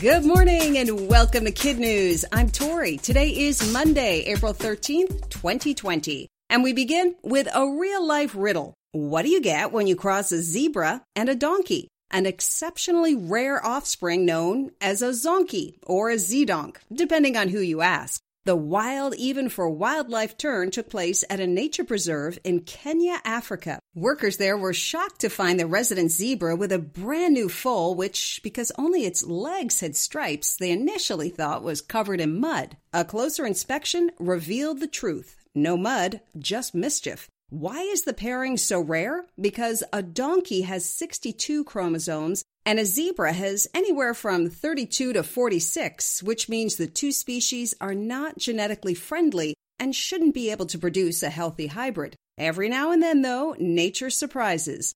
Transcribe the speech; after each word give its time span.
Good 0.00 0.24
morning 0.24 0.78
and 0.78 1.08
welcome 1.08 1.44
to 1.44 1.50
Kid 1.50 1.78
News. 1.78 2.24
I'm 2.32 2.48
Tori. 2.48 2.96
Today 2.96 3.28
is 3.28 3.70
Monday, 3.70 4.20
April 4.20 4.54
13th, 4.54 5.28
2020. 5.28 6.26
And 6.48 6.62
we 6.62 6.72
begin 6.72 7.16
with 7.22 7.48
a 7.54 7.68
real 7.68 8.06
life 8.06 8.34
riddle. 8.34 8.72
What 8.92 9.26
do 9.26 9.28
you 9.28 9.42
get 9.42 9.72
when 9.72 9.86
you 9.86 9.96
cross 9.96 10.32
a 10.32 10.40
zebra 10.40 11.02
and 11.14 11.28
a 11.28 11.34
donkey? 11.34 11.88
An 12.10 12.24
exceptionally 12.24 13.14
rare 13.14 13.62
offspring 13.62 14.24
known 14.24 14.70
as 14.80 15.02
a 15.02 15.10
zonkey 15.10 15.74
or 15.82 16.08
a 16.08 16.16
zedonk, 16.16 16.78
depending 16.90 17.36
on 17.36 17.48
who 17.48 17.60
you 17.60 17.82
ask. 17.82 18.22
The 18.46 18.56
wild, 18.56 19.14
even 19.16 19.50
for 19.50 19.68
wildlife 19.68 20.38
turn 20.38 20.70
took 20.70 20.88
place 20.88 21.22
at 21.28 21.40
a 21.40 21.46
nature 21.46 21.84
preserve 21.84 22.38
in 22.42 22.60
Kenya, 22.60 23.20
Africa. 23.22 23.78
Workers 23.94 24.38
there 24.38 24.56
were 24.56 24.72
shocked 24.72 25.20
to 25.20 25.28
find 25.28 25.60
the 25.60 25.66
resident 25.66 26.10
zebra 26.10 26.56
with 26.56 26.72
a 26.72 26.78
brand 26.78 27.34
new 27.34 27.50
foal, 27.50 27.94
which, 27.94 28.40
because 28.42 28.72
only 28.78 29.04
its 29.04 29.26
legs 29.26 29.80
had 29.80 29.94
stripes, 29.94 30.56
they 30.56 30.70
initially 30.70 31.28
thought 31.28 31.62
was 31.62 31.82
covered 31.82 32.18
in 32.18 32.40
mud. 32.40 32.78
A 32.94 33.04
closer 33.04 33.44
inspection 33.44 34.10
revealed 34.18 34.80
the 34.80 34.88
truth. 34.88 35.36
No 35.54 35.76
mud, 35.76 36.22
just 36.38 36.74
mischief. 36.74 37.28
Why 37.50 37.80
is 37.80 38.02
the 38.02 38.14
pairing 38.14 38.56
so 38.56 38.80
rare? 38.80 39.24
Because 39.40 39.82
a 39.92 40.02
donkey 40.02 40.60
has 40.60 40.88
62 40.88 41.64
chromosomes 41.64 42.44
and 42.64 42.78
a 42.78 42.84
zebra 42.84 43.32
has 43.32 43.66
anywhere 43.74 44.14
from 44.14 44.48
32 44.48 45.14
to 45.14 45.24
46, 45.24 46.22
which 46.22 46.48
means 46.48 46.76
the 46.76 46.86
two 46.86 47.10
species 47.10 47.74
are 47.80 47.94
not 47.94 48.38
genetically 48.38 48.94
friendly 48.94 49.56
and 49.80 49.96
shouldn't 49.96 50.32
be 50.32 50.52
able 50.52 50.66
to 50.66 50.78
produce 50.78 51.24
a 51.24 51.28
healthy 51.28 51.66
hybrid. 51.66 52.14
Every 52.38 52.68
now 52.68 52.92
and 52.92 53.02
then, 53.02 53.22
though, 53.22 53.56
nature 53.58 54.10
surprises. 54.10 54.94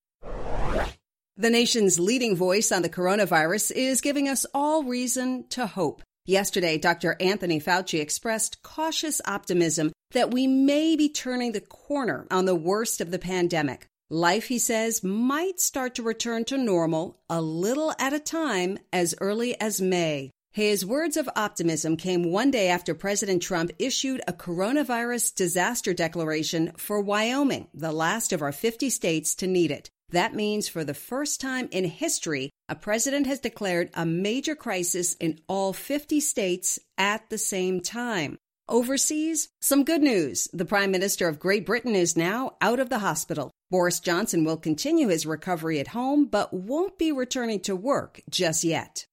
The 1.36 1.50
nation's 1.50 1.98
leading 1.98 2.36
voice 2.36 2.70
on 2.70 2.82
the 2.82 2.88
coronavirus 2.88 3.72
is 3.72 4.00
giving 4.00 4.28
us 4.28 4.46
all 4.54 4.84
reason 4.84 5.48
to 5.48 5.66
hope. 5.66 6.02
Yesterday, 6.24 6.78
Dr. 6.78 7.16
Anthony 7.18 7.60
Fauci 7.60 8.00
expressed 8.00 8.62
cautious 8.62 9.20
optimism 9.26 9.90
that 10.14 10.32
we 10.32 10.46
may 10.46 10.96
be 10.96 11.08
turning 11.08 11.52
the 11.52 11.60
corner 11.60 12.26
on 12.30 12.46
the 12.46 12.54
worst 12.54 13.00
of 13.00 13.10
the 13.10 13.18
pandemic. 13.18 13.86
Life, 14.10 14.46
he 14.46 14.58
says, 14.58 15.04
might 15.04 15.60
start 15.60 15.94
to 15.96 16.02
return 16.02 16.44
to 16.46 16.56
normal 16.56 17.18
a 17.28 17.40
little 17.40 17.92
at 17.98 18.12
a 18.12 18.20
time 18.20 18.78
as 18.92 19.14
early 19.20 19.60
as 19.60 19.80
May. 19.80 20.30
His 20.52 20.86
words 20.86 21.16
of 21.16 21.28
optimism 21.34 21.96
came 21.96 22.30
one 22.30 22.52
day 22.52 22.68
after 22.68 22.94
President 22.94 23.42
Trump 23.42 23.72
issued 23.78 24.20
a 24.28 24.32
coronavirus 24.32 25.34
disaster 25.34 25.92
declaration 25.92 26.70
for 26.76 27.00
Wyoming, 27.00 27.66
the 27.74 27.90
last 27.90 28.32
of 28.32 28.40
our 28.40 28.52
50 28.52 28.88
states 28.90 29.34
to 29.36 29.48
need 29.48 29.72
it. 29.72 29.90
That 30.10 30.32
means 30.32 30.68
for 30.68 30.84
the 30.84 30.94
first 30.94 31.40
time 31.40 31.68
in 31.72 31.84
history, 31.84 32.50
a 32.68 32.76
president 32.76 33.26
has 33.26 33.40
declared 33.40 33.90
a 33.94 34.06
major 34.06 34.54
crisis 34.54 35.14
in 35.14 35.40
all 35.48 35.72
50 35.72 36.20
states 36.20 36.78
at 36.96 37.28
the 37.30 37.38
same 37.38 37.80
time. 37.80 38.38
Overseas, 38.68 39.50
some 39.60 39.84
good 39.84 40.02
news. 40.02 40.48
The 40.54 40.64
Prime 40.64 40.90
Minister 40.90 41.28
of 41.28 41.38
Great 41.38 41.66
Britain 41.66 41.94
is 41.94 42.16
now 42.16 42.56
out 42.62 42.80
of 42.80 42.88
the 42.88 43.00
hospital. 43.00 43.50
Boris 43.70 44.00
Johnson 44.00 44.42
will 44.42 44.56
continue 44.56 45.08
his 45.08 45.26
recovery 45.26 45.80
at 45.80 45.88
home, 45.88 46.24
but 46.24 46.54
won't 46.54 46.98
be 46.98 47.12
returning 47.12 47.60
to 47.60 47.76
work 47.76 48.22
just 48.30 48.64
yet. 48.64 49.04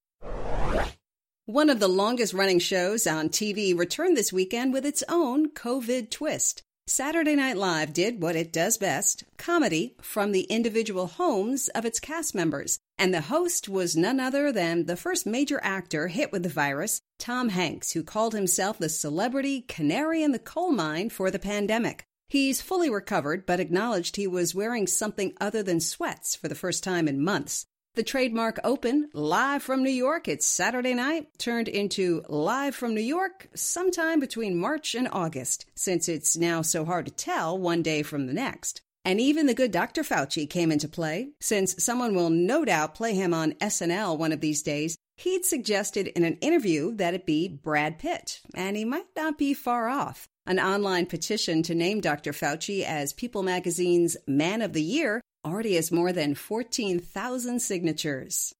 One 1.48 1.70
of 1.70 1.82
the 1.82 1.90
longest 1.90 2.34
running 2.34 2.60
shows 2.60 3.06
on 3.06 3.28
TV 3.28 3.78
returned 3.78 4.16
this 4.16 4.32
weekend 4.32 4.72
with 4.72 4.86
its 4.86 5.04
own 5.10 5.50
COVID 5.50 6.10
twist. 6.12 6.64
Saturday 6.88 7.36
Night 7.36 7.58
Live 7.58 7.94
did 7.94 8.22
what 8.22 8.36
it 8.36 8.52
does 8.52 8.80
best 8.80 9.24
comedy 9.38 9.96
from 10.02 10.32
the 10.32 10.44
individual 10.44 11.06
homes 11.06 11.68
of 11.70 11.86
its 11.86 12.00
cast 12.00 12.34
members. 12.34 12.80
And 12.98 13.14
the 13.14 13.22
host 13.22 13.70
was 13.70 13.96
none 13.96 14.20
other 14.20 14.52
than 14.52 14.86
the 14.86 14.98
first 14.98 15.26
major 15.26 15.60
actor 15.64 16.08
hit 16.08 16.32
with 16.32 16.44
the 16.44 16.50
virus, 16.50 17.00
Tom 17.20 17.50
Hanks, 17.50 17.92
who 17.92 18.04
called 18.04 18.34
himself 18.34 18.80
the 18.80 18.90
celebrity 18.90 19.62
canary 19.62 20.24
in 20.24 20.32
the 20.32 20.40
coal 20.40 20.72
mine 20.72 21.10
for 21.12 21.30
the 21.30 21.40
pandemic. 21.40 22.06
He's 22.28 22.62
fully 22.62 22.90
recovered, 22.90 23.46
but 23.46 23.60
acknowledged 23.60 24.16
he 24.16 24.26
was 24.26 24.56
wearing 24.56 24.88
something 24.88 25.34
other 25.40 25.62
than 25.62 25.82
sweats 25.82 26.36
for 26.36 26.48
the 26.48 26.56
first 26.56 26.84
time 26.84 27.08
in 27.08 27.24
months. 27.24 27.68
The 27.94 28.04
trademark 28.04 28.58
open 28.64 29.10
live 29.14 29.64
from 29.64 29.84
New 29.84 29.90
York. 29.92 30.30
It's 30.30 30.48
Saturday 30.48 30.94
night, 30.94 31.28
turned 31.38 31.68
into 31.68 32.24
live 32.30 32.74
from 32.74 32.96
New 32.96 33.02
York 33.02 33.50
sometime 33.54 34.22
between 34.22 34.58
March 34.58 34.96
and 34.96 35.10
August, 35.12 35.66
since 35.76 36.08
it's 36.08 36.38
now 36.38 36.62
so 36.62 36.86
hard 36.86 37.08
to 37.08 37.12
tell 37.12 37.58
one 37.58 37.82
day 37.82 38.02
from 38.02 38.28
the 38.28 38.34
next. 38.34 38.80
And 39.04 39.20
even 39.20 39.46
the 39.46 39.54
good 39.54 39.74
Dr. 39.74 40.04
Fauci 40.04 40.50
came 40.50 40.72
into 40.72 40.88
play, 40.88 41.32
since 41.42 41.84
someone 41.84 42.16
will 42.16 42.30
no 42.30 42.64
doubt 42.64 42.96
play 42.96 43.14
him 43.14 43.34
on 43.34 43.56
SNL 43.56 44.18
one 44.18 44.32
of 44.32 44.40
these 44.40 44.62
days. 44.62 44.96
He'd 45.18 45.44
suggested 45.44 46.08
in 46.08 46.24
an 46.24 46.38
interview 46.38 46.96
that 46.96 47.14
it 47.14 47.26
be 47.26 47.50
Brad 47.50 48.00
Pitt, 48.00 48.40
and 48.54 48.78
he 48.78 48.86
might 48.86 49.08
not 49.18 49.38
be 49.38 49.54
far 49.54 49.90
off. 49.90 50.30
An 50.46 50.62
online 50.62 51.08
petition 51.08 51.62
to 51.64 51.76
name 51.76 52.00
Dr. 52.00 52.32
Fauci 52.32 52.84
as 52.84 53.12
People 53.12 53.44
magazine's 53.44 54.16
Man 54.26 54.62
of 54.62 54.72
the 54.72 54.82
Year 54.82 55.20
already 55.46 55.76
has 55.76 55.92
more 55.92 56.12
than 56.12 56.36
14,000 56.36 57.60
signatures. 57.60 58.54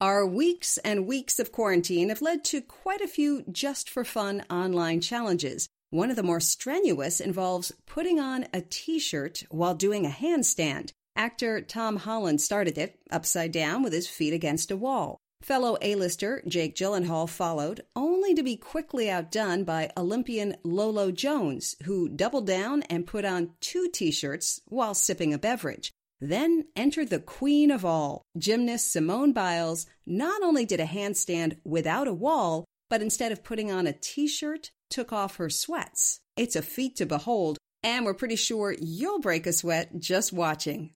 Our 0.00 0.26
weeks 0.26 0.78
and 0.78 1.06
weeks 1.06 1.38
of 1.38 1.52
quarantine 1.52 2.08
have 2.08 2.22
led 2.22 2.42
to 2.46 2.60
quite 2.60 3.00
a 3.00 3.06
few 3.06 3.44
just 3.52 3.88
for 3.88 4.04
fun 4.04 4.42
online 4.50 5.00
challenges. 5.00 5.68
One 5.90 6.10
of 6.10 6.16
the 6.16 6.22
more 6.22 6.40
strenuous 6.40 7.20
involves 7.20 7.70
putting 7.86 8.18
on 8.18 8.46
a 8.52 8.62
t 8.62 8.98
shirt 8.98 9.44
while 9.50 9.74
doing 9.74 10.04
a 10.04 10.08
handstand. 10.08 10.92
Actor 11.14 11.60
Tom 11.60 11.96
Holland 11.96 12.40
started 12.40 12.78
it 12.78 12.98
upside 13.10 13.52
down 13.52 13.82
with 13.82 13.92
his 13.92 14.08
feet 14.08 14.32
against 14.32 14.70
a 14.70 14.76
wall. 14.76 15.18
Fellow 15.42 15.76
A-lister 15.82 16.40
Jake 16.46 16.76
Gyllenhaal 16.76 17.28
followed, 17.28 17.82
only 17.96 18.32
to 18.34 18.42
be 18.44 18.56
quickly 18.56 19.10
outdone 19.10 19.64
by 19.64 19.90
Olympian 19.96 20.56
Lolo 20.62 21.10
Jones, 21.10 21.74
who 21.84 22.08
doubled 22.08 22.46
down 22.46 22.82
and 22.82 23.06
put 23.06 23.24
on 23.24 23.50
two 23.60 23.88
t-shirts 23.92 24.60
while 24.66 24.94
sipping 24.94 25.34
a 25.34 25.38
beverage. 25.38 25.90
Then 26.20 26.66
entered 26.76 27.10
the 27.10 27.18
queen 27.18 27.72
of 27.72 27.84
all, 27.84 28.22
gymnast 28.38 28.92
Simone 28.92 29.32
Biles. 29.32 29.86
Not 30.06 30.42
only 30.42 30.64
did 30.64 30.78
a 30.78 30.86
handstand 30.86 31.56
without 31.64 32.06
a 32.06 32.14
wall, 32.14 32.64
but 32.88 33.02
instead 33.02 33.32
of 33.32 33.42
putting 33.42 33.72
on 33.72 33.88
a 33.88 33.92
t-shirt, 33.92 34.70
took 34.90 35.12
off 35.12 35.36
her 35.36 35.50
sweats. 35.50 36.20
It's 36.36 36.54
a 36.54 36.62
feat 36.62 36.94
to 36.96 37.06
behold, 37.06 37.58
and 37.82 38.04
we're 38.04 38.14
pretty 38.14 38.36
sure 38.36 38.76
you'll 38.80 39.18
break 39.18 39.46
a 39.48 39.52
sweat 39.52 39.98
just 39.98 40.32
watching. 40.32 40.94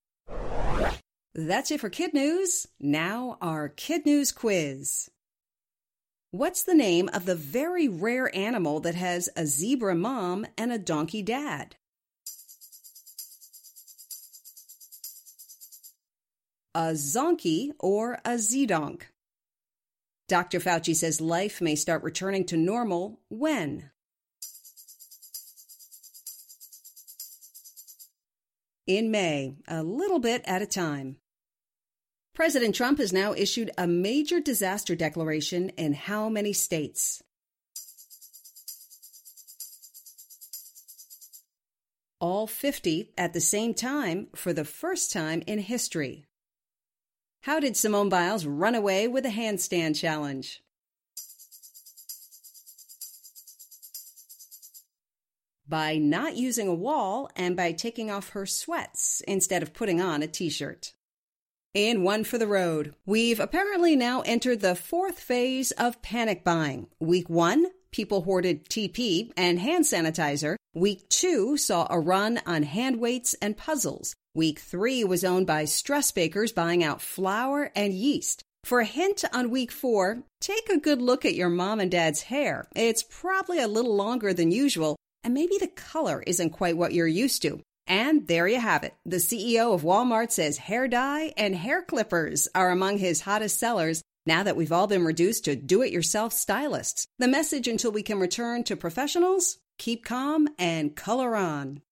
That's 1.38 1.70
it 1.70 1.80
for 1.80 1.90
Kid 1.90 2.14
News. 2.14 2.66
Now, 2.80 3.36
our 3.42 3.68
Kid 3.68 4.06
News 4.06 4.32
quiz. 4.32 5.10
What's 6.30 6.62
the 6.62 6.74
name 6.74 7.10
of 7.12 7.26
the 7.26 7.34
very 7.34 7.88
rare 7.88 8.34
animal 8.34 8.80
that 8.80 8.94
has 8.94 9.28
a 9.36 9.44
zebra 9.44 9.94
mom 9.94 10.46
and 10.56 10.72
a 10.72 10.78
donkey 10.78 11.20
dad? 11.20 11.76
A 16.74 16.92
zonkey 16.94 17.72
or 17.78 18.14
a 18.24 18.36
zedonk? 18.36 19.02
Dr. 20.28 20.58
Fauci 20.58 20.96
says 20.96 21.20
life 21.20 21.60
may 21.60 21.74
start 21.74 22.02
returning 22.02 22.46
to 22.46 22.56
normal 22.56 23.20
when? 23.28 23.90
In 28.86 29.10
May, 29.10 29.56
a 29.68 29.82
little 29.82 30.18
bit 30.18 30.40
at 30.46 30.62
a 30.62 30.66
time. 30.66 31.18
President 32.36 32.74
Trump 32.74 32.98
has 32.98 33.14
now 33.14 33.32
issued 33.32 33.70
a 33.78 33.86
major 33.86 34.40
disaster 34.40 34.94
declaration 34.94 35.70
in 35.70 35.94
how 35.94 36.28
many 36.28 36.52
states? 36.52 37.22
all 42.18 42.46
50 42.46 43.12
at 43.16 43.34
the 43.34 43.40
same 43.40 43.74
time 43.74 44.28
for 44.34 44.52
the 44.52 44.64
first 44.64 45.12
time 45.12 45.42
in 45.46 45.58
history. 45.58 46.24
How 47.42 47.60
did 47.60 47.76
Simone 47.76 48.08
Biles 48.08 48.46
run 48.46 48.74
away 48.74 49.06
with 49.06 49.26
a 49.26 49.30
handstand 49.30 49.96
challenge? 49.96 50.62
By 55.68 55.98
not 55.98 56.36
using 56.36 56.68
a 56.68 56.74
wall 56.74 57.30
and 57.36 57.56
by 57.56 57.72
taking 57.72 58.10
off 58.10 58.30
her 58.30 58.46
sweats 58.46 59.20
instead 59.28 59.62
of 59.62 59.74
putting 59.74 60.00
on 60.00 60.22
a 60.22 60.26
t 60.26 60.48
shirt. 60.48 60.94
And 61.76 62.02
one 62.02 62.24
for 62.24 62.38
the 62.38 62.46
road. 62.46 62.94
We've 63.04 63.38
apparently 63.38 63.96
now 63.96 64.22
entered 64.22 64.60
the 64.60 64.74
fourth 64.74 65.20
phase 65.20 65.72
of 65.72 66.00
panic 66.00 66.42
buying. 66.42 66.86
Week 67.00 67.28
one, 67.28 67.66
people 67.90 68.22
hoarded 68.22 68.64
TP 68.64 69.30
and 69.36 69.58
hand 69.60 69.84
sanitizer. 69.84 70.56
Week 70.74 71.06
two 71.10 71.58
saw 71.58 71.86
a 71.90 72.00
run 72.00 72.40
on 72.46 72.62
hand 72.62 72.98
weights 72.98 73.34
and 73.42 73.58
puzzles. 73.58 74.14
Week 74.34 74.58
three 74.58 75.04
was 75.04 75.22
owned 75.22 75.46
by 75.46 75.66
stress 75.66 76.10
bakers 76.12 76.50
buying 76.50 76.82
out 76.82 77.02
flour 77.02 77.70
and 77.76 77.92
yeast. 77.92 78.42
For 78.64 78.80
a 78.80 78.86
hint 78.86 79.26
on 79.34 79.50
week 79.50 79.70
four, 79.70 80.22
take 80.40 80.70
a 80.70 80.80
good 80.80 81.02
look 81.02 81.26
at 81.26 81.34
your 81.34 81.50
mom 81.50 81.78
and 81.80 81.90
dad's 81.90 82.22
hair. 82.22 82.68
It's 82.74 83.02
probably 83.02 83.60
a 83.60 83.68
little 83.68 83.94
longer 83.94 84.32
than 84.32 84.50
usual, 84.50 84.96
and 85.22 85.34
maybe 85.34 85.58
the 85.58 85.68
color 85.68 86.24
isn't 86.26 86.50
quite 86.50 86.78
what 86.78 86.94
you're 86.94 87.06
used 87.06 87.42
to. 87.42 87.60
And 87.86 88.26
there 88.26 88.48
you 88.48 88.60
have 88.60 88.82
it. 88.82 88.94
The 89.04 89.16
CEO 89.16 89.72
of 89.74 89.82
Walmart 89.82 90.30
says 90.32 90.58
hair 90.58 90.88
dye 90.88 91.32
and 91.36 91.54
hair 91.54 91.82
clippers 91.82 92.48
are 92.54 92.70
among 92.70 92.98
his 92.98 93.20
hottest 93.20 93.58
sellers 93.58 94.02
now 94.26 94.42
that 94.42 94.56
we've 94.56 94.72
all 94.72 94.88
been 94.88 95.04
reduced 95.04 95.44
to 95.44 95.54
do 95.54 95.82
it 95.82 95.92
yourself 95.92 96.32
stylists. 96.32 97.06
The 97.18 97.28
message 97.28 97.68
until 97.68 97.92
we 97.92 98.02
can 98.02 98.18
return 98.18 98.64
to 98.64 98.76
professionals 98.76 99.58
keep 99.78 100.04
calm 100.04 100.48
and 100.58 100.96
color 100.96 101.36
on. 101.36 101.82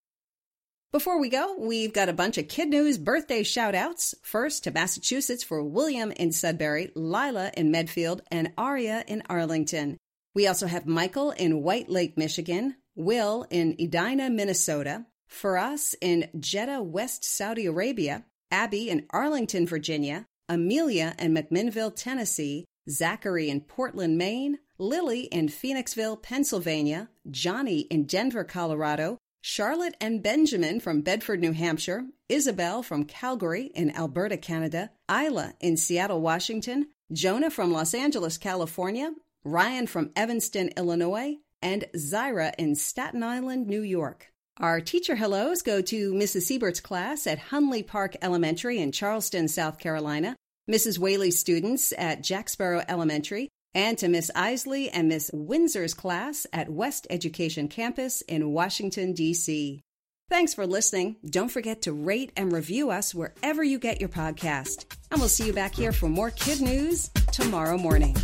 Before 0.91 1.20
we 1.20 1.29
go, 1.29 1.56
we've 1.58 1.93
got 1.93 2.08
a 2.08 2.12
bunch 2.12 2.38
of 2.38 2.49
kid 2.49 2.69
news 2.69 2.99
birthday 2.99 3.43
shout 3.43 3.75
outs. 3.75 4.14
First 4.23 4.64
to 4.64 4.70
Massachusetts 4.70 5.43
for 5.43 5.62
William 5.62 6.12
in 6.12 6.31
Sudbury, 6.31 6.93
Lila 6.94 7.50
in 7.56 7.73
Medfield, 7.73 8.23
and 8.31 8.52
Aria 8.56 9.05
in 9.08 9.23
Arlington. 9.29 9.96
We 10.35 10.46
also 10.46 10.67
have 10.67 10.87
Michael 10.87 11.32
in 11.32 11.62
White 11.62 11.91
Lake, 11.91 12.17
Michigan, 12.17 12.76
Will 12.94 13.44
in 13.50 13.75
Edina, 13.81 14.31
Minnesota, 14.31 15.05
Faras 15.29 15.94
in 16.00 16.29
Jeddah, 16.38 16.82
West 16.82 17.25
Saudi 17.25 17.67
Arabia, 17.67 18.25
Abby 18.50 18.88
in 18.88 19.06
Arlington, 19.11 19.67
Virginia, 19.67 20.26
Amelia 20.49 21.15
in 21.19 21.35
McMinnville, 21.35 21.94
Tennessee, 21.94 22.65
Zachary 22.88 23.49
in 23.49 23.62
Portland, 23.62 24.19
Maine, 24.19 24.59
Lily 24.79 25.23
in 25.23 25.49
Phoenixville, 25.49 26.21
Pennsylvania, 26.21 27.09
Johnny 27.31 27.81
in 27.82 28.05
Denver, 28.05 28.44
Colorado, 28.44 29.19
Charlotte 29.41 29.97
and 30.00 30.23
Benjamin 30.23 30.81
from 30.81 31.03
Bedford, 31.03 31.41
New 31.41 31.53
Hampshire, 31.53 32.05
Isabel 32.29 32.82
from 32.82 33.05
Calgary 33.05 33.70
in 33.75 33.94
Alberta, 33.94 34.37
Canada, 34.37 34.91
Isla 35.11 35.55
in 35.61 35.77
Seattle, 35.77 36.20
Washington, 36.20 36.88
Jonah 37.12 37.50
from 37.50 37.73
Los 37.73 37.94
Angeles, 37.94 38.38
California, 38.38 39.12
Ryan 39.44 39.87
from 39.87 40.11
Evanston, 40.17 40.70
Illinois, 40.77 41.37
and 41.61 41.85
Zyra 41.94 42.55
in 42.59 42.75
Staten 42.75 43.23
Island, 43.23 43.67
New 43.67 43.82
York. 43.82 44.32
Our 44.59 44.81
teacher 44.81 45.17
hellos 45.17 45.62
go 45.62 45.83
to 45.83 46.12
Mrs. 46.12 46.43
Siebert's 46.43 46.81
class 46.81 47.27
at 47.27 47.41
Hunley 47.51 47.85
Park 47.85 48.15
Elementary 48.23 48.79
in 48.79 48.93
Charleston, 48.93 49.49
South 49.49 49.79
Carolina, 49.79 50.37
Mrs. 50.71 50.99
Whaley's 50.99 51.39
students 51.39 51.93
at 51.99 52.23
Jacksboro 52.23 52.85
Elementary, 52.89 53.49
and 53.75 53.99
to 53.99 54.09
Miss 54.09 54.31
Isley 54.35 54.89
and 54.91 55.09
Miss 55.09 55.31
Windsor's 55.35 55.93
class 55.93 56.47
at 56.53 56.71
West 56.71 57.09
Education 57.11 57.67
Campus 57.67 58.21
in 58.23 58.53
Washington, 58.53 59.12
D.C. 59.12 59.83
Thanks 60.31 60.55
for 60.55 60.67
listening. 60.67 61.17
Don't 61.29 61.51
forget 61.51 61.83
to 61.83 61.93
rate 61.93 62.31
and 62.37 62.53
review 62.53 62.91
us 62.91 63.12
wherever 63.12 63.65
you 63.65 63.81
get 63.81 64.01
your 64.01 64.09
podcast. 64.09 64.87
And 65.11 65.19
we'll 65.19 65.29
see 65.29 65.47
you 65.47 65.53
back 65.53 65.75
here 65.75 65.93
for 65.93 66.09
more 66.09 66.31
kid 66.31 66.61
news 66.61 67.11
tomorrow 67.33 67.77
morning. 67.77 68.17